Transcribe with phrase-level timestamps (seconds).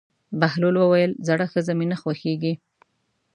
[0.39, 2.53] بهلول وویل: زړه ښځه مې نه خوښېږي.